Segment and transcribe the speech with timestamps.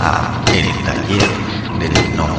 [0.00, 1.28] El Taller
[1.78, 2.34] del Gnomo.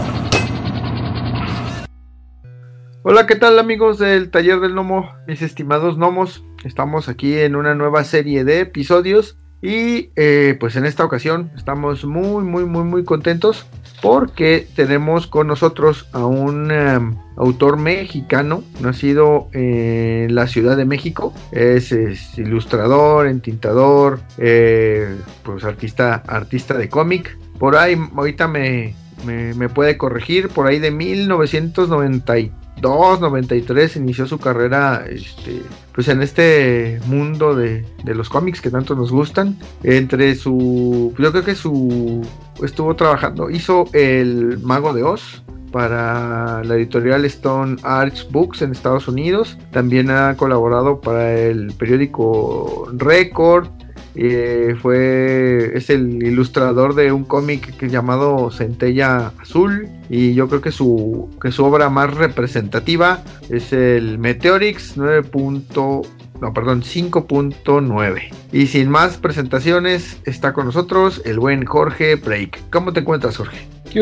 [3.03, 5.11] Hola, ¿qué tal amigos del Taller del Gnomo?
[5.27, 10.87] Mis estimados gnomos, estamos aquí en una nueva serie de episodios y eh, pues en
[10.87, 13.67] esta ocasión estamos muy, muy, muy, muy contentos
[14.01, 21.33] porque tenemos con nosotros a un em, autor mexicano nacido en la Ciudad de México.
[21.51, 21.91] Es,
[22.37, 27.37] ilustrador, entintador, eh, pues artista, artista de cómic.
[27.59, 28.95] Por ahí, ahorita me,
[29.25, 35.61] me, me puede corregir, por ahí de 1993 93 inició su carrera este,
[35.93, 39.57] pues en este mundo de, los cómics que tanto nos gustan.
[39.83, 42.21] Entre su, yo creo que su,
[42.63, 49.07] estuvo trabajando, hizo El Mago de Oz para la editorial Stone Arts Books en Estados
[49.07, 49.57] Unidos.
[49.71, 53.69] También ha colaborado para el periódico Record,
[54.15, 60.71] eh, fue es el ilustrador de un cómic llamado Centella Azul y yo creo que
[60.71, 65.29] su que su obra más representativa es el Meteorix 9.
[66.41, 68.33] No, perdón, 5.9.
[68.51, 72.59] Y sin más presentaciones, está con nosotros el buen Jorge Break.
[72.71, 73.67] ¿Cómo te encuentras, Jorge?
[73.91, 74.01] ¿Qué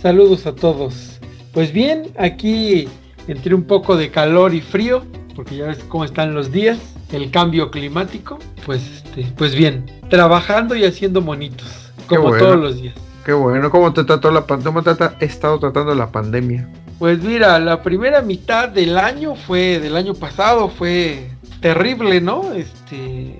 [0.00, 1.18] Saludos a todos.
[1.52, 2.86] Pues bien, aquí
[3.26, 6.78] entre un poco de calor y frío, porque ya ves cómo están los días
[7.12, 12.94] el cambio climático, pues este, pues bien, trabajando y haciendo monitos, como todos los días.
[13.24, 14.82] Qué bueno, ¿cómo te trató la pandemia?
[14.82, 16.68] ¿Cómo te ha estado tratando la pandemia?
[16.98, 22.52] Pues mira, la primera mitad del año fue, del año pasado, fue terrible, ¿no?
[22.52, 23.38] Este,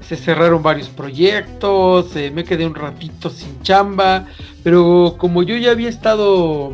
[0.00, 4.26] se cerraron varios proyectos, eh, me quedé un ratito sin chamba,
[4.62, 6.70] pero como yo ya había estado,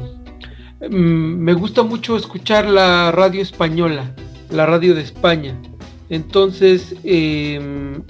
[0.80, 4.12] mm, me gusta mucho escuchar la radio española,
[4.51, 5.55] la radio de España.
[6.08, 8.02] Entonces, em,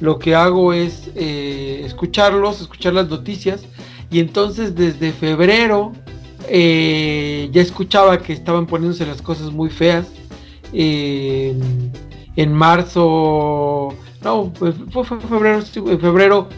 [0.00, 3.64] lo que hago es eh, escucharlos, escuchar las noticias.
[4.10, 5.92] Y entonces desde febrero
[6.48, 10.08] eh, ya escuchaba que estaban poniéndose las cosas muy feas.
[10.72, 11.90] Em,
[12.36, 14.72] en marzo, no, fue,
[15.04, 16.48] febrero, en febrero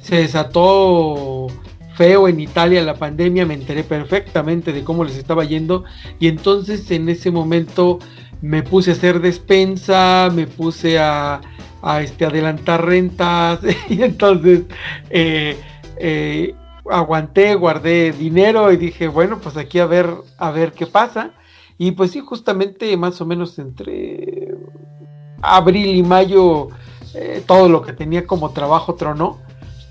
[0.00, 1.48] se desató
[1.94, 5.84] feo en Italia la pandemia, me enteré perfectamente de cómo les estaba yendo
[6.18, 7.98] y entonces en ese momento
[8.44, 11.40] me puse a hacer despensa, me puse a,
[12.02, 14.64] este, adelantar rentas y entonces
[15.08, 15.58] eh,
[15.96, 16.54] eh,
[16.90, 21.30] aguanté, guardé dinero y dije, bueno, pues aquí a ver, a ver qué pasa.
[21.78, 24.54] Y pues sí, justamente más o menos entre
[25.40, 26.68] abril y mayo
[27.14, 29.38] eh, todo lo que tenía como trabajo tronó.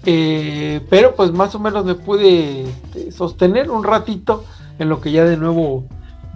[0.03, 4.45] pero pues más o menos me pude este, sostener un ratito
[4.77, 5.85] en lo que ya de nuevo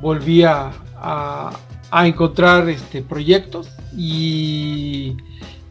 [0.01, 5.15] volvía a, a encontrar este, proyectos y,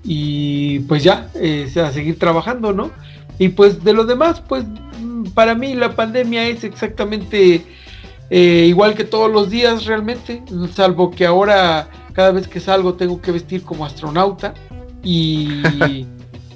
[0.04, 2.90] y pues ya, eh, a seguir trabajando, ¿no?
[3.38, 4.64] Y pues de lo demás, pues
[5.34, 7.62] para mí la pandemia es exactamente
[8.30, 10.42] eh, igual que todos los días realmente,
[10.74, 14.54] salvo que ahora cada vez que salgo tengo que vestir como astronauta
[15.02, 15.62] y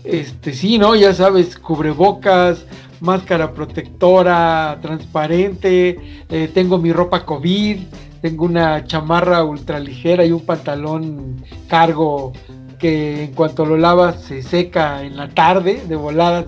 [0.04, 0.96] este sí, ¿no?
[0.96, 2.64] Ya sabes, cubrebocas,
[3.00, 7.78] máscara protectora transparente, eh, tengo mi ropa COVID,
[8.20, 12.32] tengo una chamarra ultra ligera y un pantalón cargo
[12.78, 16.44] que en cuanto lo lavas se seca en la tarde, de volada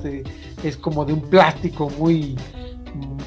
[0.62, 2.36] es como de un plástico muy,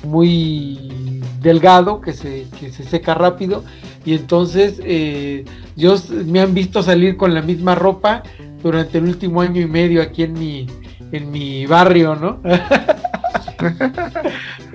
[0.03, 3.63] muy delgado que se, se seca rápido
[4.05, 5.45] y entonces eh,
[5.75, 5.95] yo,
[6.25, 8.23] me han visto salir con la misma ropa
[8.61, 10.67] durante el último año y medio aquí en mi,
[11.11, 12.39] en mi barrio, ¿no?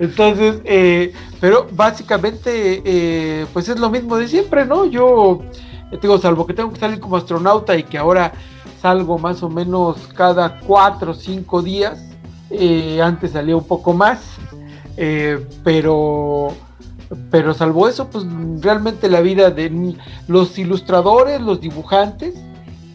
[0.01, 4.85] Entonces, eh, pero básicamente, eh, pues es lo mismo de siempre, ¿no?
[4.85, 5.41] Yo,
[5.91, 8.33] eh, digo, salvo que tengo que salir como astronauta y que ahora
[8.81, 12.03] salgo más o menos cada cuatro o cinco días,
[13.01, 14.37] antes salía un poco más,
[15.63, 16.49] pero
[17.29, 18.25] pero salvo eso, pues
[18.59, 19.95] realmente la vida de
[20.27, 22.33] los ilustradores, los dibujantes,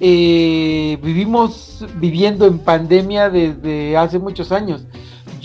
[0.01, 4.85] vivimos viviendo en pandemia desde hace muchos años.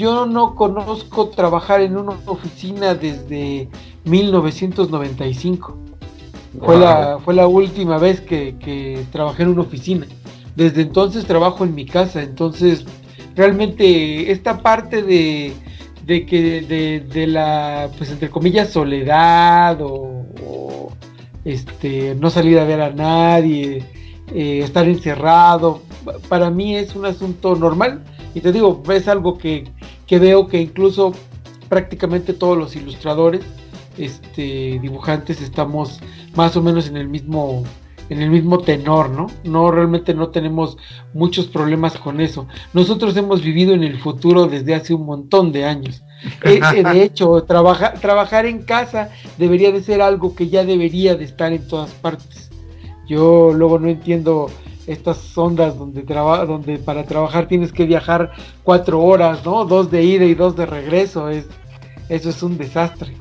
[0.01, 3.69] Yo no conozco trabajar en una oficina desde
[4.05, 5.77] 1995.
[6.59, 10.07] Fue, la, fue la última vez que, trabajé en una oficina.
[10.55, 12.23] Desde entonces trabajo en mi casa.
[12.23, 12.83] Entonces,
[13.35, 15.53] realmente esta parte de,
[16.03, 20.89] de que de, la, pues entre comillas, soledad o,
[21.45, 23.85] este, no salir a ver a nadie,
[24.33, 25.83] eh, estar encerrado,
[26.27, 28.03] para mí es un asunto normal.
[28.33, 29.65] Y te digo, es algo que,
[30.11, 31.13] que veo que incluso
[31.69, 33.45] prácticamente todos los ilustradores,
[33.97, 36.01] este, dibujantes, estamos
[36.35, 37.63] más o menos en el mismo,
[38.09, 39.27] en el mismo tenor, ¿no?
[39.45, 40.75] No, realmente no tenemos
[41.13, 42.45] muchos problemas con eso.
[42.73, 46.03] Nosotros hemos vivido en el futuro desde hace un montón de años.
[46.43, 51.23] Eh, eh, de hecho, trabajar en casa debería de ser algo que ya debería de
[51.23, 52.49] estar en todas partes.
[53.07, 54.51] Yo luego no entiendo
[54.87, 58.31] estas ondas donde, donde para trabajar tienes que viajar
[58.63, 59.65] cuatro horas, ¿no?
[59.65, 61.29] Dos de ida y dos de regreso.
[61.29, 61.47] Es,
[62.09, 63.15] eso es un desastre.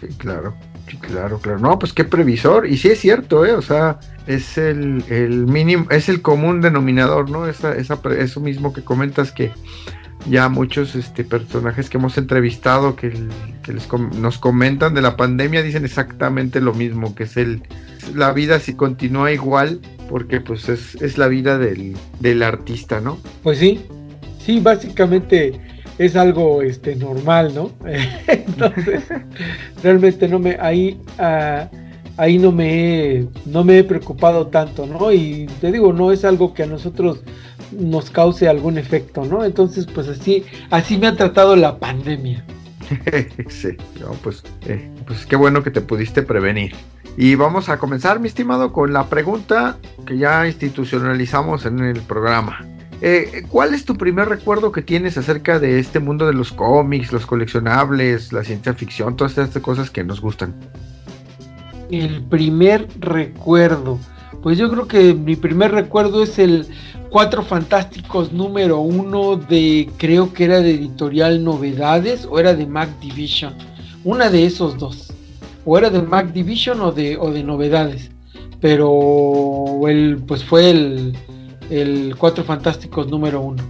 [0.00, 0.54] Sí, claro.
[1.00, 1.58] claro, claro.
[1.58, 2.66] No, pues qué previsor.
[2.66, 3.52] Y sí es cierto, ¿eh?
[3.52, 7.46] O sea, es el, el mínimo, es el común denominador, ¿no?
[7.46, 9.52] Esa, esa, eso mismo que comentas que
[10.26, 13.10] ya muchos este, personajes que hemos entrevistado que,
[13.66, 17.62] les nos comentan de la pandemia dicen exactamente lo mismo, que es el
[18.14, 23.18] la vida si continúa igual, porque pues es, es la vida del, del, artista, ¿no?
[23.42, 23.80] Pues sí,
[24.38, 25.60] sí, básicamente
[25.98, 27.70] es algo este normal, ¿no?
[28.26, 29.04] Entonces,
[29.82, 31.66] realmente no me, ahí, uh,
[32.16, 35.12] ahí no me, he, no me he preocupado tanto, ¿no?
[35.12, 37.20] Y te digo, no es algo que a nosotros
[37.72, 39.44] nos cause algún efecto, ¿no?
[39.44, 42.44] Entonces, pues así, así me ha tratado la pandemia.
[43.48, 46.74] sí, no, pues, eh, pues qué bueno que te pudiste prevenir.
[47.16, 52.64] Y vamos a comenzar, mi estimado, con la pregunta que ya institucionalizamos en el programa.
[53.00, 57.12] Eh, ¿Cuál es tu primer recuerdo que tienes acerca de este mundo de los cómics,
[57.12, 60.54] los coleccionables, la ciencia ficción, todas estas cosas que nos gustan?
[61.90, 63.98] El primer recuerdo.
[64.42, 66.66] Pues yo creo que mi primer recuerdo es el
[67.10, 72.90] Cuatro Fantásticos número uno de, creo que era de editorial Novedades o era de Mac
[73.00, 73.54] Division.
[74.04, 75.10] Una de esos dos.
[75.64, 78.10] O era de Mac Division o de, o de Novedades.
[78.60, 81.16] Pero el, pues fue el,
[81.70, 83.62] el Cuatro Fantásticos número uno.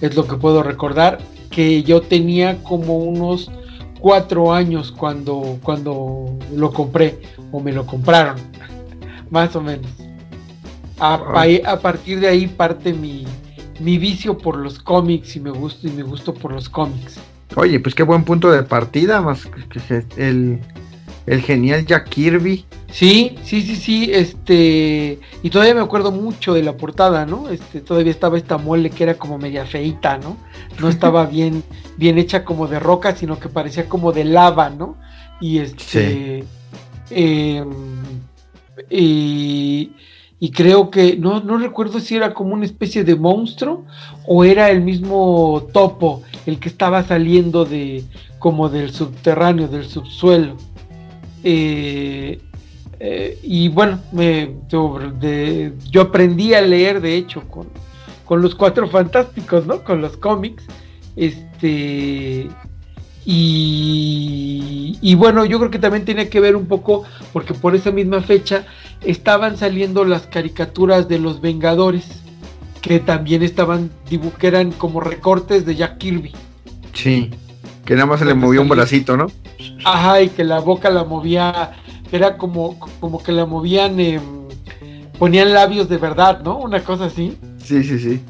[0.00, 1.18] Es lo que puedo recordar.
[1.50, 3.52] Que yo tenía como unos
[4.00, 7.20] cuatro años cuando, cuando lo compré.
[7.52, 8.36] O me lo compraron.
[9.30, 10.03] Más o menos.
[10.98, 13.26] A, partir de ahí parte mi,
[13.80, 17.18] vicio por los cómics y me gusto y me gusto por los cómics.
[17.56, 20.60] Oye, pues qué buen punto de partida, más que el,
[21.26, 22.64] el genial Jack Kirby.
[22.94, 27.48] Sí, sí, sí, sí, este, y todavía me acuerdo mucho de la portada, ¿no?
[27.48, 30.36] Este, todavía estaba esta mole que era como media feita, ¿no?
[30.78, 31.64] No estaba bien,
[31.96, 34.96] bien hecha como de roca, sino que parecía como de lava, ¿no?
[35.40, 36.44] Y este,
[37.10, 37.68] em,
[38.88, 39.92] y
[40.44, 43.86] y creo que no, no recuerdo si era como una especie de monstruo
[44.26, 48.04] o era el mismo topo el que estaba saliendo de
[48.38, 50.58] como del subterráneo, del subsuelo.
[51.44, 52.42] Eh,
[53.00, 57.66] eh, y bueno, me, yo aprendí a leer de hecho con,
[58.26, 59.82] con los cuatro fantásticos, ¿no?
[59.82, 60.66] Con los cómics.
[61.16, 62.48] Este
[63.26, 68.20] y, bueno, yo creo que también tiene que ver un poco, porque por esa misma
[68.20, 68.66] fecha
[69.02, 72.22] estaban saliendo las caricaturas de los Vengadores,
[72.82, 73.90] que también estaban,
[74.38, 76.32] que eran como recortes de Jack Kirby.
[76.92, 77.30] Sí,
[77.86, 79.26] que nada más se le movía un bracito, ¿no?
[79.84, 81.72] Ajá, y que la boca la movía,
[82.12, 83.96] era como, como que la movían,
[85.18, 86.58] ponían labios de verdad, ¿no?
[86.58, 87.38] Una cosa así.
[87.58, 88.20] Sí, sí, sí.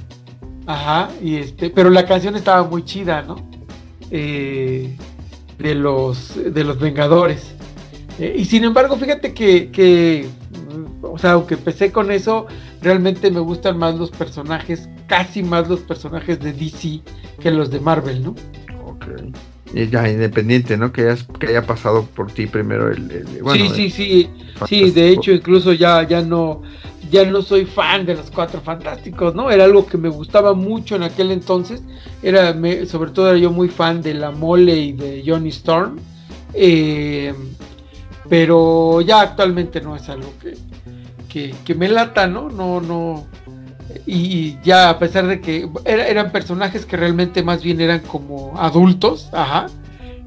[0.67, 3.37] Ajá, y este, pero la canción estaba muy chida, ¿no?
[4.11, 4.97] Eh,
[5.59, 7.55] de, los, de los Vengadores.
[8.19, 12.47] Eh, y sin embargo, fíjate que, mm, o sea, aunque empecé con eso,
[12.81, 17.01] realmente me gustan más los personajes, casi más los personajes de DC
[17.41, 18.35] que los de Marvel, ¿no?
[18.87, 19.07] Ok.
[19.75, 20.93] Y ya independiente, ¿no?
[20.93, 23.27] Que, que haya pasado por ti primero el...
[23.53, 24.31] sí, sí, sí.
[24.69, 26.63] Sí, de hecho, incluso ya, ya no
[27.11, 29.51] ya no soy fan de los Cuatro Fantásticos, ¿no?
[29.51, 31.83] Era algo que me gustaba mucho en aquel entonces.
[32.23, 32.55] Era,
[32.87, 35.99] sobre todo era yo muy fan de La Mole y de Johnny Storm.
[36.55, 37.35] Eh,
[38.29, 40.33] pero ya actualmente no es algo
[41.29, 42.49] que, que, me lata, ¿no?
[42.49, 43.27] No, no.
[44.07, 49.29] Y, ya a pesar de que eran personajes que realmente más bien eran como adultos,
[49.33, 49.67] ajá.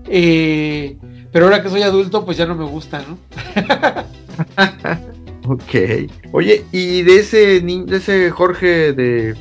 [0.06, 0.98] Eh,
[1.32, 3.18] pero ahora que soy adulto, pues ya no me gusta, ¿no?
[5.48, 6.10] Ok.
[6.32, 9.36] Oye, y de ese, de ese Jorge de,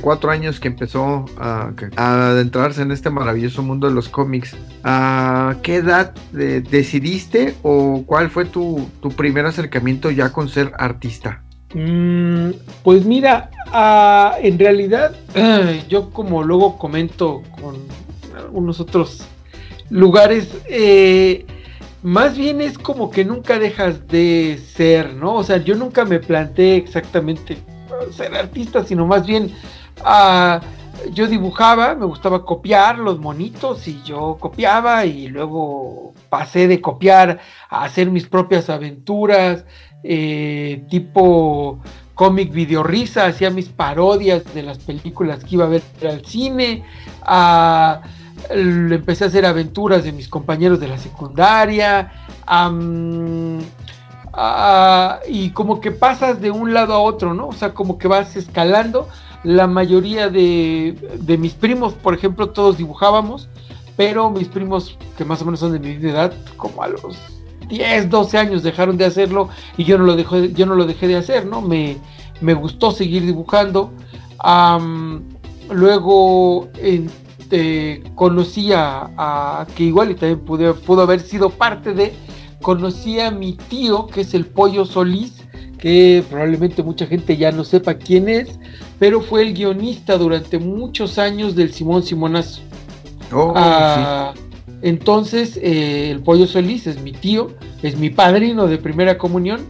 [0.00, 5.76] cuatro años que empezó a, adentrarse en este maravilloso mundo de los cómics, ¿a qué
[5.76, 11.42] edad decidiste o cuál fue tu, primer acercamiento ya con ser artista?
[11.74, 12.50] Mm,
[12.82, 13.50] pues mira,
[14.40, 15.14] en realidad
[15.88, 17.76] yo como luego comento con
[18.36, 19.26] algunos otros
[19.90, 21.44] lugares, eh,
[22.02, 25.34] más bien es como que nunca dejas de ser, ¿no?
[25.34, 27.58] O sea, yo nunca me planteé exactamente
[28.12, 29.52] ser artista, sino más bien
[30.04, 30.60] ah,
[31.12, 37.40] yo dibujaba, me gustaba copiar los monitos y yo copiaba y luego pasé de copiar
[37.68, 39.64] a hacer mis propias aventuras,
[40.02, 41.80] eh, tipo
[42.14, 46.84] cómic video risa, hacía mis parodias de las películas que iba a ver al cine,
[48.48, 52.12] empecé a hacer aventuras de mis compañeros de la secundaria,
[55.28, 57.48] y como que pasas de un lado a otro, ¿no?
[57.48, 59.08] O sea, como que vas escalando.
[59.42, 60.94] La mayoría de,
[61.38, 63.48] mis primos, por ejemplo, todos dibujábamos,
[63.96, 67.16] pero mis primos, que más o menos son de mi edad, como a los
[67.68, 71.08] 10, 12 años dejaron de hacerlo y yo no lo dejé, yo no lo dejé
[71.08, 71.62] de hacer, ¿no?
[71.62, 71.96] Me,
[72.40, 73.90] me gustó seguir dibujando.
[75.70, 76.68] luego
[77.50, 82.12] este, conocí a, que igual y también pude, pudo haber sido parte de,
[82.62, 85.42] conocí a mi tío, que es el Pollo Solís,
[85.78, 88.58] que probablemente mucha gente ya no sepa quién es,
[89.00, 92.60] pero fue el guionista durante muchos años del Simón Simonazo.
[93.32, 94.32] Oh, ah,
[94.82, 97.48] entonces, eh, el Pollo Solís es mi tío,
[97.82, 99.60] es mi padrino de primera comunión.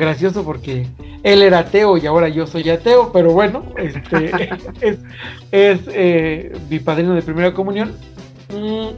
[0.00, 0.86] Gracioso porque
[1.22, 4.30] él era ateo y ahora yo soy ateo, pero bueno, este,
[5.50, 7.92] es, eh, mi padrino de primera comunión.
[8.48, 8.88] Mm,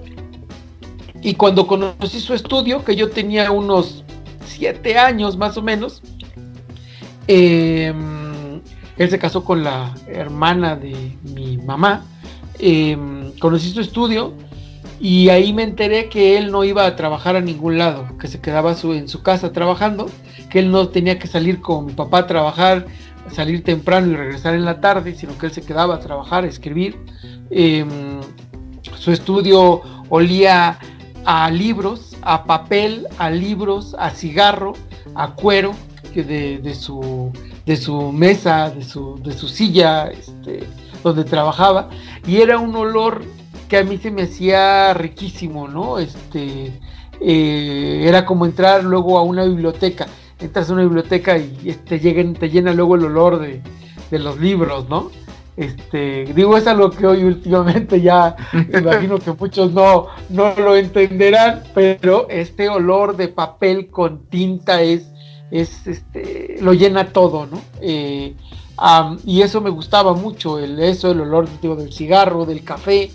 [1.21, 4.05] y cuando conocí su estudio, que yo tenía unos
[4.47, 6.03] siete años más o menos,
[7.27, 8.61] em,
[8.97, 12.05] él se casó con la hermana de mi mamá.
[12.61, 14.35] Em, conocí su estudio
[15.03, 18.41] y ahí me enteré que él no iba a trabajar a ningún lado, que se
[18.41, 20.07] quedaba en su casa trabajando,
[20.49, 22.87] que él no tenía que salir con mi papá a trabajar,
[23.29, 26.47] salir temprano y regresar en la tarde, sino que él se quedaba a trabajar, a
[26.47, 26.97] escribir.
[27.51, 28.21] Em,
[28.97, 30.79] su estudio olía
[31.25, 34.75] a libros, a papel, a libros, a cigarro,
[35.17, 35.73] a cuero
[36.15, 37.33] de, de, su,
[37.67, 40.61] de su mesa, de su, de su silla este,
[41.03, 41.91] donde trabajaba.
[42.25, 43.25] Y era un olor
[43.73, 45.99] que a mí se me hacía riquísimo, ¿no?
[45.99, 46.71] Este,
[47.23, 50.09] eh, era como entrar luego a una biblioteca.
[50.39, 53.63] Entras a una biblioteca y te, te llena luego el olor de,
[54.11, 55.11] de los libros, ¿no?
[55.57, 58.37] Este, digo, es algo que hoy últimamente ya
[58.79, 65.11] imagino que muchos no, no lo entenderán, pero este olor de papel con tinta es,
[65.51, 67.59] es este, lo llena todo, ¿no?
[67.81, 68.35] Eh,
[69.25, 73.11] y eso me gustaba mucho, el, eso, el olor del cigarro, del café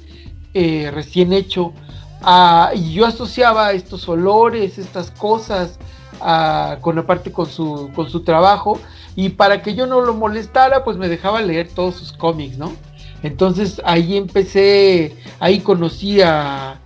[0.54, 1.74] eh, recién hecho.
[2.22, 5.80] Ah, y yo asociaba estos olores, estas cosas,
[6.22, 8.80] ah, con aparte con su, con su trabajo
[9.16, 12.72] y para que yo no lo molestara, pues me dejaba leer todos sus cómics, ¿no?
[13.24, 16.80] Entonces ahí empecé, ahí conocí a,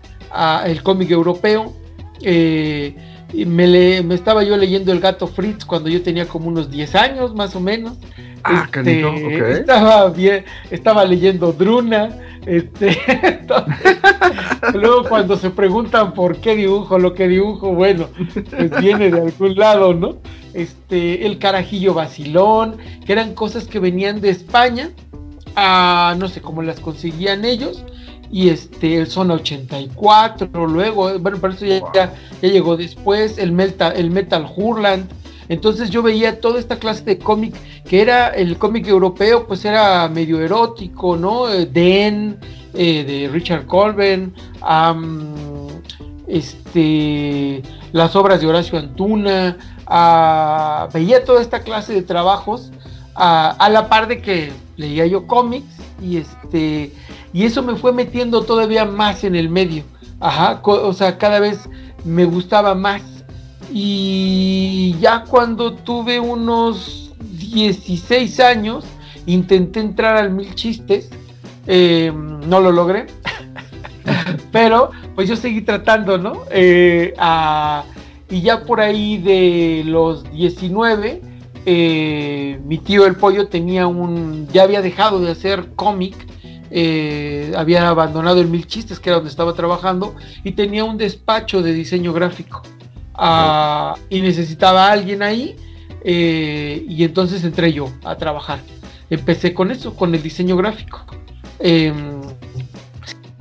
[0.65, 1.73] el cómic europeo.
[2.21, 2.95] Eh,
[3.33, 7.35] me, me, estaba yo leyendo El gato Fritz cuando yo tenía como unos 10 años
[7.35, 7.97] más o menos.
[8.45, 12.17] Ah, este, Estaba bien, estaba leyendo Druna.
[12.45, 12.97] Este,
[14.73, 18.07] luego cuando se preguntan por qué dibujo lo que dibujo, bueno,
[18.49, 20.17] pues viene de algún lado, ¿no?
[20.53, 24.89] Este, el carajillo vacilón, que eran cosas que venían de España,
[25.55, 27.83] a, no sé cómo las conseguían ellos,
[28.31, 33.93] y este, el Zona 84, luego, bueno, para eso ya, ya, llegó después, el Metal,
[33.95, 35.07] el Metal Hurland,
[35.51, 37.53] entonces yo veía toda esta clase de cómic,
[37.83, 41.51] que era el cómic europeo, pues era medio erótico, ¿no?
[41.51, 42.39] Eh, Den,
[42.73, 44.33] eh, de Richard Colben,
[46.25, 49.57] este, las obras de Horacio Antuna,
[50.93, 52.71] veía toda esta clase de trabajos
[53.15, 56.93] a la par de que leía yo cómics y este
[57.33, 59.83] y eso me fue metiendo todavía más en el medio.
[60.21, 61.67] Ajá, o sea, cada vez
[62.05, 63.01] me gustaba más
[63.73, 68.85] y ya cuando tuve unos 16 años,
[69.25, 71.09] intenté entrar al Mil Chistes.
[71.67, 73.07] Em, no lo logré.
[74.51, 76.41] Pero pues yo seguí tratando, ¿no?
[76.51, 77.13] Eh,
[78.29, 81.21] y ya por ahí de los 19,
[81.65, 84.47] eh, mi tío el pollo tenía un...
[84.51, 86.15] ya había dejado de hacer cómic.
[86.73, 91.61] Eh, había abandonado el Mil Chistes, que era donde estaba trabajando, y tenía un despacho
[91.61, 92.63] de diseño gráfico
[94.09, 95.55] y necesitaba a alguien ahí
[96.03, 98.59] eh, y entonces entré yo a trabajar.
[99.09, 101.05] Empecé con eso, con el diseño gráfico.
[101.59, 102.21] Em,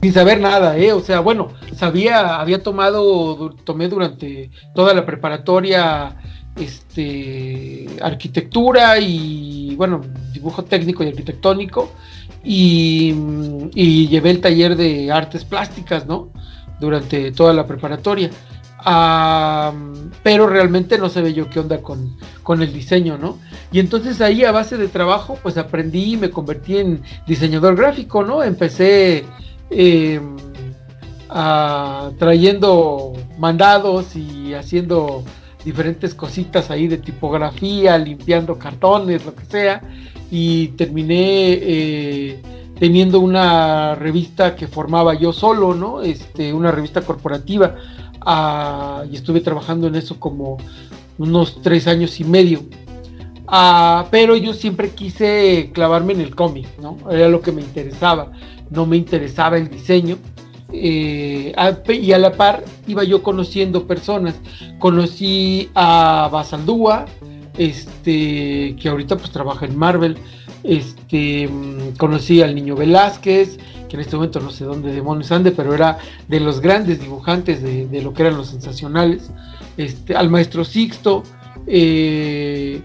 [0.02, 0.92] sin saber nada, ¿eh?
[0.92, 6.16] O sea, bueno, sabía, había tomado, tomé durante toda la preparatoria
[6.56, 10.00] este, arquitectura y, bueno,
[10.32, 11.92] dibujo técnico y arquitectónico
[12.42, 13.14] y,
[13.74, 16.30] y llevé el taller de artes plásticas, ¿no?
[16.80, 18.30] Durante toda la preparatoria
[20.22, 23.38] pero realmente no sabía yo qué onda con, con, el diseño, ¿no?
[23.72, 28.24] Y entonces ahí a base de trabajo, pues aprendí y me convertí en diseñador gráfico,
[28.24, 28.42] ¿no?
[28.42, 29.24] Empecé
[29.70, 30.36] em,
[32.18, 35.24] trayendo mandados y haciendo
[35.64, 39.82] diferentes cositas ahí de tipografía, limpiando cartones, lo que sea,
[40.30, 42.42] y terminé eh,
[42.78, 46.02] teniendo una revista que formaba yo solo, ¿no?
[46.02, 47.76] Este, una revista corporativa,
[49.10, 50.58] y estuve trabajando en eso como
[51.18, 52.62] unos tres años y medio.
[53.46, 56.96] Ah, pero yo siempre quise clavarme en el cómic, ¿no?
[57.10, 58.30] Era lo que me interesaba,
[58.70, 60.18] no me interesaba el diseño.
[60.72, 61.52] Eh,
[61.88, 64.36] y a la par iba yo conociendo personas.
[64.78, 67.06] Conocí a Basaldúa,
[67.58, 70.16] este, que ahorita pues trabaja en Marvel.
[70.62, 73.58] Este, mm, conocí al niño Velázquez,
[73.90, 77.60] que en este momento no sé dónde demonios ande, pero era de los grandes dibujantes
[77.60, 79.30] de, lo que eran los sensacionales.
[79.76, 81.24] Este, al maestro Sixto,
[81.66, 82.80] eh,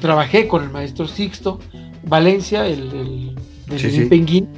[0.00, 1.60] trabajé con el maestro Sixto
[2.04, 3.34] Valencia, el,
[3.66, 4.48] del Penguín.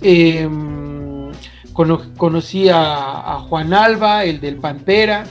[0.00, 1.32] Em,
[2.16, 5.24] conocí a, Juan Alba, el del Pantera.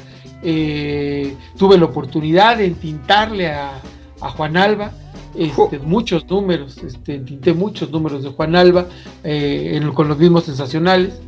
[0.43, 3.79] Eh, tuve la oportunidad de entintarle a,
[4.19, 4.91] Juan Alba.
[5.35, 8.87] Este, muchos números, este, tinté muchos números de Juan Alba
[9.23, 11.19] eh, con los mismos sensacionales.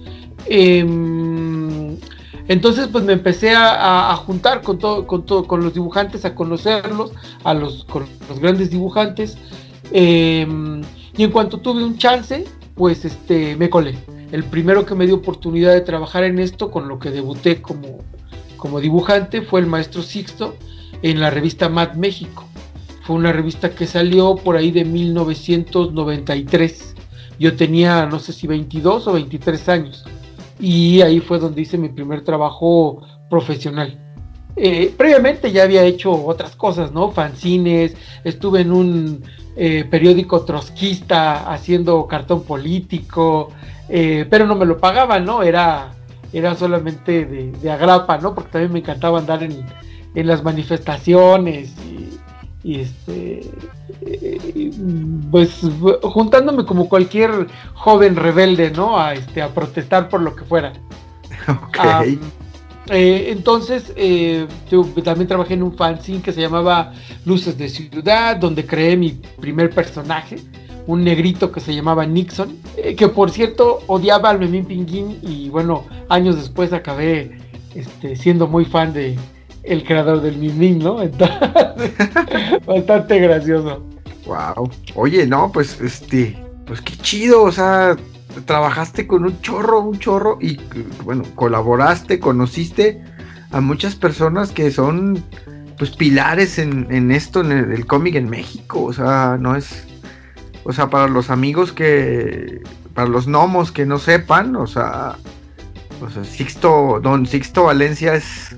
[0.48, 1.98] Em,
[2.48, 7.12] entonces, pues me empecé a, juntar con todo, con todo, con los dibujantes, a conocerlos,
[7.44, 9.38] a los, con los grandes dibujantes.
[9.92, 10.82] Em,
[11.16, 13.96] y en cuanto tuve un chance, pues este, me colé.
[14.32, 18.00] El primero que me dio oportunidad de trabajar en esto, con lo que debuté como,
[18.58, 20.56] como dibujante, fue el maestro Sixto
[21.04, 22.49] en la revista Mad México.
[23.10, 26.94] Fue una revista que salió por ahí de 1993.
[27.40, 30.06] Yo tenía, no sé si 22 o 23 años
[30.60, 34.00] y ahí fue donde hice mi primer trabajo profesional.
[34.56, 37.10] Eh, previamente ya había hecho otras cosas, ¿no?
[37.10, 39.24] Fanzines, estuve en un
[39.56, 43.50] eh, periódico trotskista haciendo cartón político,
[43.90, 45.42] eh, pero no me lo pagaban, ¿no?
[45.42, 45.96] Era,
[46.32, 48.36] era solamente de, agrapa, ¿no?
[48.36, 49.66] Porque también me encantaba andar en,
[50.14, 51.74] en las manifestaciones
[52.64, 53.42] y este
[55.32, 55.62] pues
[56.04, 60.74] juntándome como cualquier joven rebelde no a este a protestar por lo que fuera.
[62.92, 66.92] Eh, entonces eh, yo también trabajé en un fanzine que se llamaba
[67.24, 70.38] Luces de Ciudad donde creé mi primer personaje
[70.88, 75.50] un negrito que se llamaba Nixon eh, que por cierto odiaba al Memín Pinguín y
[75.50, 77.38] bueno años después acabé
[77.76, 79.16] este, siendo muy fan de
[79.64, 80.98] el creador del Mimín, ¿no?
[82.66, 83.86] bastante gracioso.
[84.26, 84.70] Wow.
[84.96, 87.96] Oye, no, pues este, pues qué chido, o sea,
[88.46, 90.60] trabajaste con un chorro, un chorro y
[91.04, 93.02] bueno, colaboraste, conociste
[93.52, 95.24] a muchas personas que son
[95.78, 99.88] pues pilares en, esto, en el, cómic en México, o sea, no es,
[100.66, 102.62] o sea, para los amigos que,
[102.94, 105.16] para los gnomos que no sepan, o sea,
[106.02, 108.56] o sea, Sixto, don Sixto Valencia es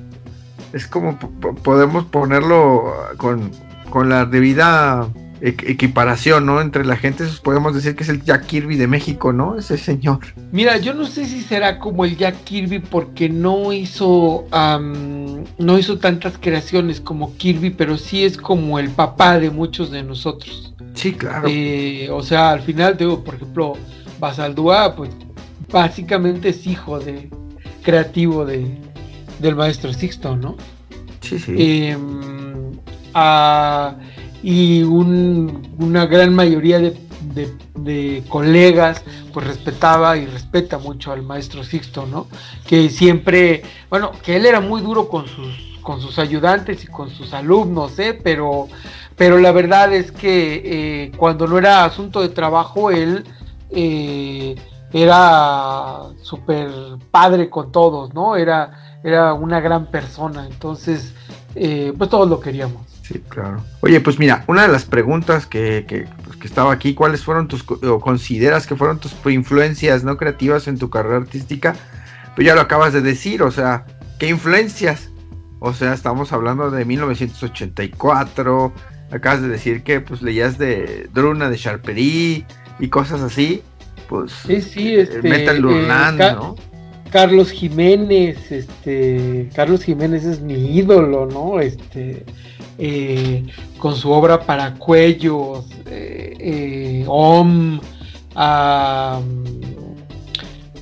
[0.73, 3.51] es como podemos ponerlo con,
[4.09, 5.07] la debida
[5.41, 6.61] equiparación, ¿no?
[6.61, 9.57] Entre la gente, podemos decir que es el Jack Kirby de México, ¿no?
[9.57, 10.19] Ese señor.
[10.51, 14.45] Mira, yo no sé si será como el Jack Kirby porque no hizo,
[15.57, 20.03] no hizo tantas creaciones como Kirby, pero sí es como el papá de muchos de
[20.03, 20.73] nosotros.
[20.93, 21.47] Sí, claro.
[21.49, 23.73] Eh, o sea, al final, digo, por ejemplo,
[24.19, 25.09] Basaldúa, pues
[25.71, 27.29] básicamente es hijo de
[27.81, 28.77] creativo de,
[29.41, 30.55] del maestro Sixto, ¿no?
[31.21, 31.55] Sí, sí.
[31.57, 32.71] Em,
[34.43, 42.27] y una gran mayoría de, colegas pues respetaba y respeta mucho al maestro Sixto, ¿no?
[42.67, 47.09] Que siempre, bueno, que él era muy duro con sus, con sus ayudantes y con
[47.09, 48.19] sus alumnos, ¿eh?
[48.23, 48.67] Pero,
[49.15, 53.23] pero la verdad es que eh, cuando no era asunto de trabajo, él...
[53.73, 54.55] Eh,
[54.93, 56.69] era súper
[57.11, 58.35] padre con todos, ¿no?
[58.35, 61.13] Era, era una gran persona, entonces,
[61.55, 62.81] eh, pues todos lo queríamos.
[63.01, 63.63] Sí, claro.
[63.81, 67.47] Oye, pues mira, una de las preguntas que, que, pues, que estaba aquí, ¿cuáles fueron
[67.47, 71.75] tus, o consideras que fueron tus influencias no creativas en tu carrera artística?
[72.35, 73.85] Pues ya lo acabas de decir, o sea,
[74.19, 75.09] ¿qué influencias?
[75.59, 78.71] O sea, estamos hablando de 1984,
[79.11, 82.45] acabas de decir que pues leías de Druna de Charperie
[82.79, 83.61] y cosas así,
[84.07, 86.55] pues sí, sí, este, Metal eh, ¿no?
[87.11, 91.59] Carlos Jiménez, este, Carlos Jiménez es mi ídolo, ¿no?
[91.59, 92.23] Este,
[92.77, 93.43] eh,
[93.77, 97.81] con su obra para cuellos, eh, eh, OM,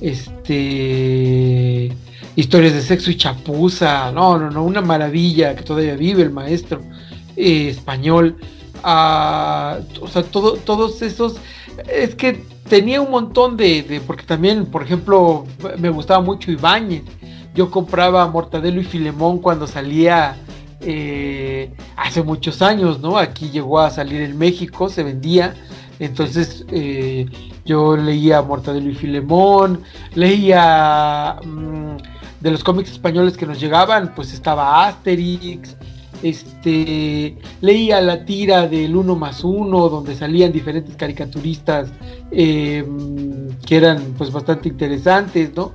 [0.00, 1.92] este,
[2.36, 6.80] historias de sexo y chapuza, no, no, no, una maravilla que todavía vive el maestro
[7.34, 8.36] español.
[8.84, 11.36] Ah, o sea, todo, todos esos,
[11.92, 12.40] es que
[12.70, 15.44] tenía un montón de, porque también, por ejemplo,
[15.76, 17.02] me gustaba mucho Ibáñez.
[17.52, 20.36] Yo compraba Mortadelo y Filemón cuando salía
[20.80, 23.18] eh, hace muchos años, ¿no?
[23.18, 25.54] Aquí llegó a salir en México, se vendía.
[25.98, 27.26] Entonces eh,
[27.66, 29.82] yo leía Mortadelo y Filemón,
[30.14, 31.96] leía mm,
[32.40, 35.76] de los cómics españoles que nos llegaban, pues estaba Asterix,
[36.22, 41.90] este, leía la tira del uno más uno, donde salían diferentes caricaturistas
[42.30, 45.72] em, que eran pues bastante interesantes, ¿no?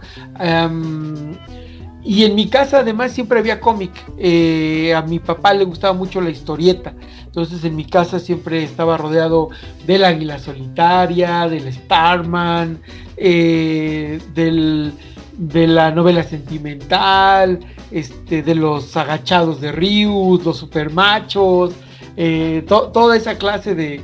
[2.06, 3.92] y en mi casa además siempre había cómic.
[4.20, 6.94] Eh, a mi papá le gustaba mucho la historieta.
[7.26, 9.50] Entonces en mi casa siempre estaba rodeado
[9.88, 12.80] del Águila Solitaria, del Starman,
[13.18, 14.94] eh, del
[15.38, 17.60] de la novela sentimental,
[17.92, 21.74] este, de los agachados de Rius, los supermachos,
[22.18, 24.02] eh, toda esa clase de,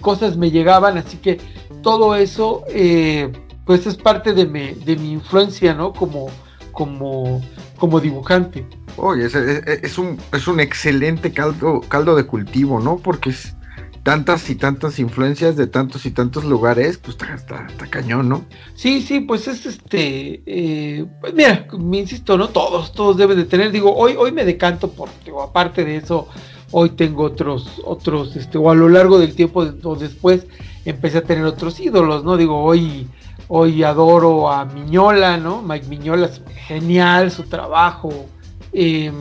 [0.00, 1.40] cosas me llegaban, así que
[1.82, 3.30] todo eso eh,
[3.64, 5.92] pues es parte de mi, de mi influencia, ¿no?
[5.92, 6.28] Como,
[6.72, 7.40] como,
[7.78, 8.66] como dibujante.
[8.96, 12.96] Oye, es, es, un, es un excelente caldo, caldo de cultivo, ¿no?
[12.96, 13.54] Porque es,
[14.02, 18.44] tantas y tantas influencias de tantos y tantos lugares, pues está, cañón, ¿no?
[18.74, 22.48] Sí, sí, pues es este, eh, pues mira, me insisto, ¿no?
[22.48, 26.28] Todos, todos deben de tener, digo, hoy, hoy me decanto por, digo, aparte de eso,
[26.70, 30.46] hoy tengo otros, otros, este, o a lo largo del tiempo o después
[30.84, 32.38] empecé a tener otros ídolos, ¿no?
[32.38, 33.06] Digo, hoy,
[33.48, 35.60] hoy adoro a Miñola, ¿no?
[35.62, 36.30] Mike Miñola
[36.66, 38.26] genial su trabajo.
[38.72, 39.12] Eh,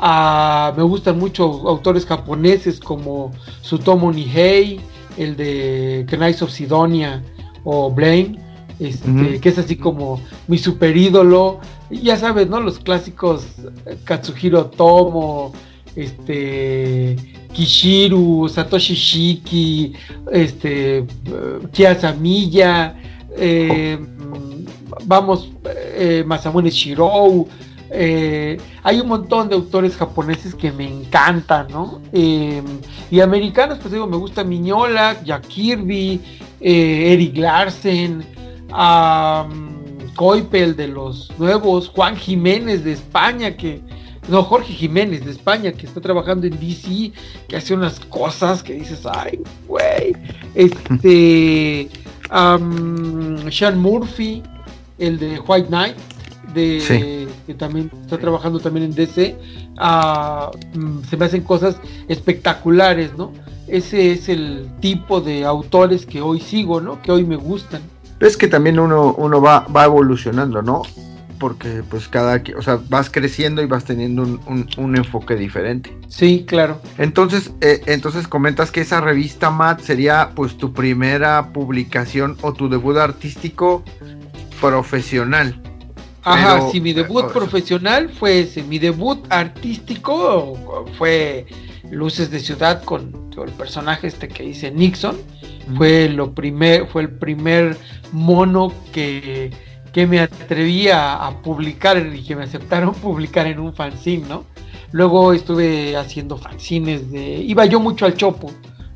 [0.00, 3.32] me gustan mucho autores japoneses como
[3.62, 4.80] Sutomo Nihei,
[5.16, 7.22] el de Knights of Sidonia
[7.64, 8.38] o Blame,
[8.78, 11.60] este, que es así como mi super ídolo.
[11.90, 12.60] Ya sabes, ¿no?
[12.60, 13.46] Los clásicos
[13.86, 15.52] eh, Katsuhiro Tomo,
[15.96, 17.16] este,
[17.52, 19.94] Kishiru, Satoshi Shiki,
[20.30, 21.04] este,
[21.72, 22.94] Kiasamiya,
[23.36, 23.98] eh,
[25.04, 25.50] vamos,
[25.96, 27.48] eh, Masamune Shirou,
[27.90, 32.02] eh, hay un montón de autores japoneses que me encantan, ¿no?
[32.12, 32.62] Eh,
[33.10, 36.20] y americanos, pues digo, me gusta Miñola, Jack Kirby,
[36.60, 38.24] eh, Eric Larsen,
[38.70, 43.80] um, Coipel de los nuevos, Juan Jiménez de España, que.
[44.28, 47.12] No, Jorge Jiménez de España, que está trabajando en DC,
[47.48, 50.14] que hace unas cosas que dices, ay, güey.
[50.54, 51.88] Este.
[52.28, 54.42] Sean Murphy,
[54.98, 55.96] el de White Knight
[56.54, 59.36] de que también está trabajando también en DC,
[59.78, 61.76] ah, mm, se me hacen cosas
[62.08, 63.32] espectaculares, ¿no?
[63.66, 67.00] Ese es el tipo de autores que hoy sigo, ¿no?
[67.02, 67.82] Que hoy me gustan.
[68.20, 70.82] Es que también uno, uno va, va evolucionando, ¿no?
[71.38, 75.96] Porque pues cada, o sea, vas creciendo y vas teniendo un, enfoque diferente.
[76.08, 76.80] Sí, claro.
[76.96, 82.68] Entonces, eh, entonces comentas que esa revista Matt sería pues tu primera publicación o tu
[82.68, 83.84] debut artístico
[84.60, 85.62] profesional.
[86.32, 88.62] Ajá, sí, mi debut profesional fue ese.
[88.62, 91.46] Mi debut artístico fue
[91.90, 95.16] Luces de Ciudad con, el personaje este que dice Nixon.
[95.76, 97.76] Fue lo primer, fue el primer
[98.12, 99.50] mono que,
[99.92, 104.44] que me atreví a, publicar y que me aceptaron publicar en un fanzine, ¿no?
[104.90, 107.36] Luego estuve haciendo fanzines de.
[107.42, 108.50] Iba yo mucho al chopo.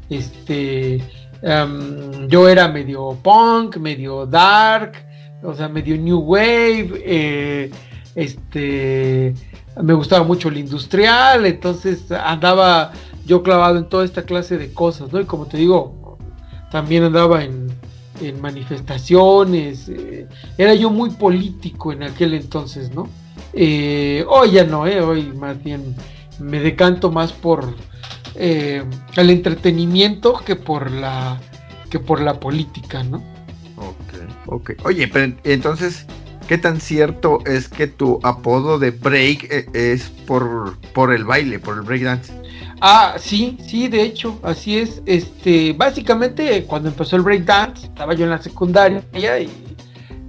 [0.09, 1.03] Este.
[1.43, 5.12] Em, yo era medio punk, medio dark
[5.43, 7.71] o sea, medio New Wave, eh,
[8.15, 9.35] este,
[9.83, 12.93] me gustaba mucho el industrial, entonces andaba
[13.27, 15.21] yo clavado en toda esta clase de cosas, ¿no?
[15.21, 16.19] Y como te digo,
[16.71, 17.73] también andaba en,
[18.41, 23.09] manifestaciones, eh, era yo muy político en aquel entonces, ¿no?
[23.53, 25.97] Eh, hoy ya no, hoy más bien
[26.39, 27.75] me decanto más por
[28.37, 31.41] el entretenimiento que por la
[31.91, 33.32] que por la política, ¿no?
[34.47, 34.73] Ok.
[34.85, 36.07] Oye, pero entonces,
[36.49, 41.59] ¿qué tan cierto es que tu apodo de break eh, es por, por el baile,
[41.59, 42.33] por el breakdance?
[42.81, 45.03] Ah, sí, sí, de hecho, así es.
[45.07, 49.05] Este, básicamente, cuando empezó el breakdance, estaba yo en la secundaria
[49.39, 49.49] y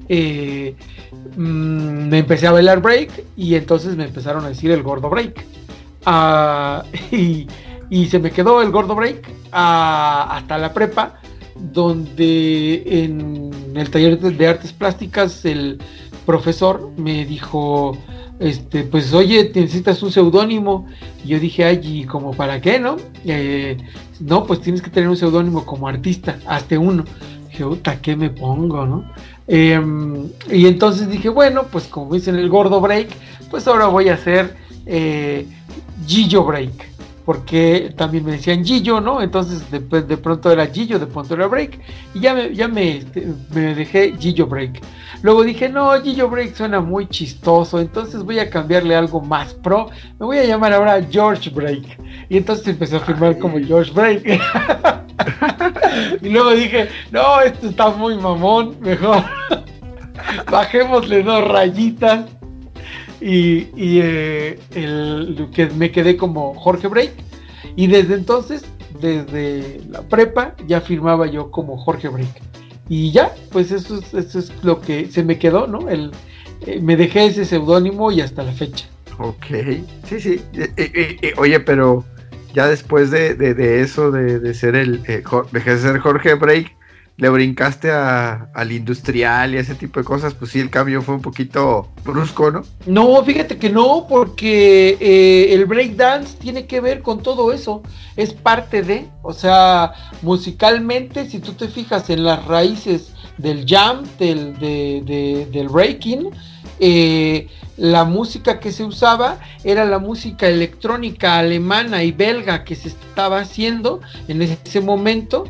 [0.07, 0.75] eh,
[1.35, 5.43] mm, me empecé a bailar break y entonces me empezaron a decir el gordo break.
[6.05, 7.47] Ah, y,
[8.09, 11.19] se me quedó el gordo break ah, hasta la prepa
[11.55, 15.79] donde en el taller de artes plásticas el
[16.25, 17.97] profesor me dijo,
[18.39, 20.87] este, pues oye, necesitas un seudónimo.
[21.23, 22.97] Y yo dije, ay, ¿y como para qué, no?
[23.25, 23.77] Eh,
[24.19, 27.05] no, pues tienes que tener un seudónimo como artista, hazte uno.
[27.49, 29.05] Dije, puta, ¿qué me pongo, no?
[29.47, 33.09] Em, y entonces dije, bueno, pues como dicen el gordo break,
[33.49, 34.55] pues ahora voy a hacer
[34.85, 35.45] eh,
[36.07, 36.92] Gillo break.
[37.25, 39.21] Porque también me decían Gillo, ¿no?
[39.21, 41.79] Entonces de, de pronto era Gillo, de pronto era break.
[42.13, 44.81] Y ya me, ya me, este, me dejé Gillo break.
[45.21, 47.79] Luego dije, no, Gillo break suena muy chistoso.
[47.79, 49.89] Entonces voy a cambiarle algo más pro.
[50.19, 51.97] Me voy a llamar ahora George break.
[52.27, 54.23] Y entonces empecé a firmar como George break.
[56.21, 58.75] y luego dije, no, esto está muy mamón.
[58.81, 59.23] Mejor
[60.51, 62.25] bajémosle dos rayitas
[63.23, 67.11] y, eh, el, que me quedé como Jorge Break.
[67.75, 68.65] Y desde entonces,
[68.99, 72.41] desde la prepa, ya firmaba yo como Jorge Break.
[72.89, 75.89] Y ya, pues eso es, eso es lo que se me quedó, ¿no?
[75.89, 76.11] El,
[76.67, 78.85] eh, me dejé ese seudónimo y hasta la fecha.
[79.19, 79.45] Ok,
[80.05, 80.41] sí, sí.
[80.53, 82.03] Eh, oye, pero
[82.53, 86.75] ya después de, de, eso, de, de, ser el, dejé de ser Jorge Break,
[87.17, 91.15] le brincaste a, al industrial y ese tipo de cosas, pues sí, el cambio fue
[91.15, 92.63] un poquito brusco, ¿no?
[92.85, 97.83] No, fíjate que no, porque eh, el breakdance tiene que ver con todo eso,
[98.15, 104.03] es parte de, o sea, musicalmente, si tú te fijas en las raíces del jam,
[104.17, 106.29] del, del breaking,
[106.79, 112.89] eh, la música que se usaba era la música electrónica alemana y belga que se
[112.89, 115.45] estaba haciendo en ese momento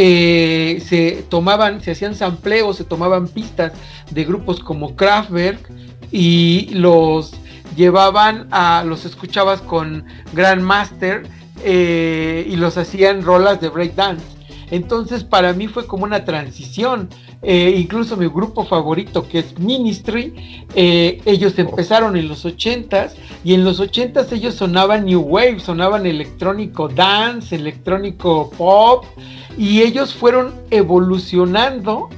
[0.00, 3.72] eh, se tomaban, se hacían sampleos, se tomaban pistas
[4.10, 5.58] de grupos como Kraftwerk
[6.12, 7.32] y los
[7.76, 11.26] llevaban a, los escuchabas con Grandmaster
[11.64, 14.24] eh, y los hacían rolas de breakdance.
[14.70, 17.08] Entonces para mí fue como una transición.
[17.42, 23.12] Eh, incluso mi grupo favorito que es Ministry, ellos empezaron en los 80s
[23.44, 29.04] y en los 80s ellos sonaban New Wave, sonaban electrónico dance, electrónico pop
[29.56, 32.08] y ellos fueron evolucionando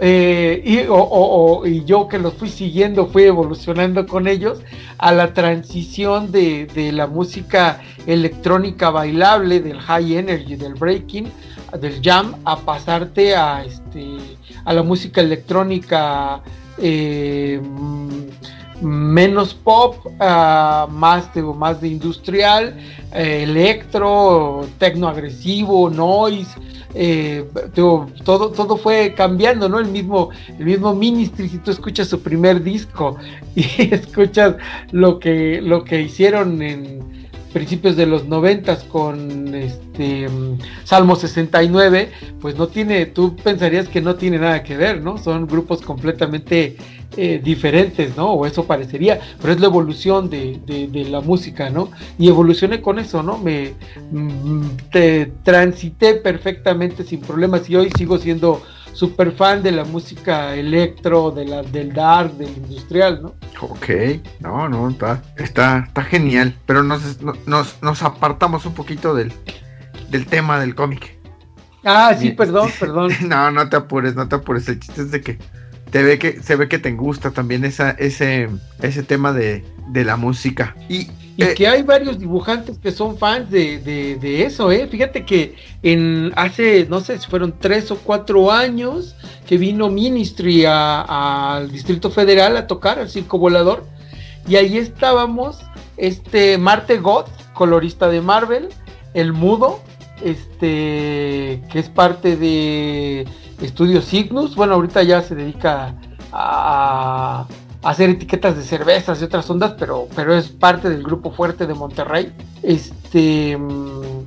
[0.00, 4.60] eh, y, y, yo que los fui siguiendo fui evolucionando con ellos
[4.98, 11.26] a la transición de, de, la música electrónica bailable, del high energy, del breaking,
[11.76, 14.18] del jam, a pasarte a, este,
[14.64, 16.40] a la música electrónica
[16.78, 17.60] eh,
[18.80, 22.78] menos pop, más, de, más de industrial,
[23.12, 26.54] eh, electro, tecno agresivo, noise
[26.94, 29.78] eh, todo, todo fue cambiando, ¿no?
[29.78, 33.16] El mismo, el mismo Ministry, si tú escuchas su primer disco
[33.54, 34.56] y escuchas
[34.90, 37.17] lo que, lo que hicieron en
[37.52, 40.28] principios de los noventas con este
[40.84, 45.18] Salmo 69, pues no tiene, tú pensarías que no tiene nada que ver, ¿no?
[45.18, 46.76] Son grupos completamente
[47.16, 48.32] eh, diferentes, ¿no?
[48.32, 51.90] O eso parecería, pero es la evolución de, la música, ¿no?
[52.18, 53.38] Y evolucioné con eso, ¿no?
[53.38, 53.72] Me
[54.12, 58.62] mm, te, transité perfectamente sin problemas y hoy sigo siendo
[58.98, 63.34] súper fan de la música electro, de la, del dark, del industrial, ¿no?
[63.60, 63.88] Ok,
[64.40, 69.32] no, no, está, está, está genial, pero nos, nos, nos apartamos un poquito del,
[70.10, 71.16] del tema del cómic.
[71.84, 73.12] Ah, sí, perdón, perdón.
[73.24, 74.68] No, no te apures, no te apures.
[74.68, 75.38] El chiste es de que
[75.92, 78.48] te ve que se ve que te gusta también esa, ese,
[78.82, 80.74] ese tema de, de la música.
[80.88, 84.88] Y, eh, que hay varios dibujantes que son fans de, de, eso, ¿eh?
[84.88, 89.14] Fíjate que en hace, no sé si fueron tres o cuatro años
[89.46, 93.84] que vino Ministry al Distrito Federal a tocar al Circo Volador.
[94.48, 95.60] Y ahí estábamos,
[95.96, 98.70] este Marte God, colorista de Marvel,
[99.14, 99.80] el mudo,
[100.24, 103.28] este, que es parte de
[103.62, 104.56] Estudio Cygnus.
[104.56, 105.94] Bueno, ahorita ya se dedica
[106.32, 107.46] a,
[107.82, 111.74] hacer etiquetas de cervezas y otras ondas, pero, pero es parte del grupo fuerte de
[111.74, 112.32] Monterrey.
[112.62, 114.26] Este mm,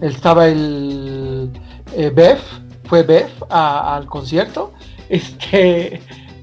[0.00, 1.50] estaba el
[1.96, 2.40] eh, Bef,
[2.84, 4.72] fue Bef al concierto.
[5.08, 6.00] Este,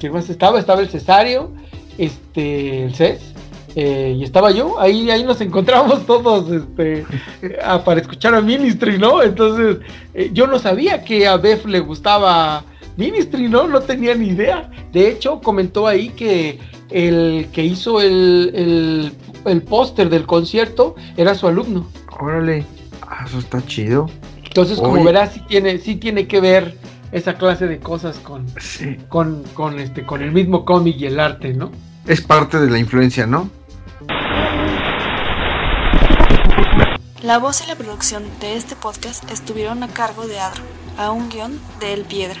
[0.00, 0.58] ¿quién más estaba?
[0.58, 1.50] Estaba el Cesario,
[1.96, 3.34] este, el CES.
[3.74, 7.04] Eh, y estaba yo, ahí, ahí nos encontramos todos este,
[7.84, 9.22] para escuchar a Ministry, ¿no?
[9.22, 9.78] Entonces,
[10.14, 12.64] eh, yo no sabía que a Beth le gustaba
[12.98, 13.68] Ministry, ¿no?
[13.68, 14.68] No tenía ni idea.
[14.92, 16.58] De hecho, comentó ahí que
[16.90, 19.12] el que hizo el,
[19.46, 21.86] el, póster del concierto era su alumno.
[22.18, 22.64] Órale,
[23.02, 24.10] ah, eso está chido.
[24.42, 26.76] Entonces, como verás, sí tiene, sí tiene que ver
[27.12, 28.46] esa clase de cosas con,
[29.08, 31.70] con, con, este, con el mismo cómic y el arte, ¿no?
[32.04, 33.48] Es parte de la influencia, ¿no?
[37.22, 40.62] La voz y la producción de este podcast estuvieron a cargo de Adro,
[40.96, 42.40] a un guion de El Piedra.